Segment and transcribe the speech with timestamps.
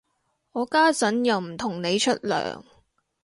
[0.53, 2.63] 我家陣又唔同你出糧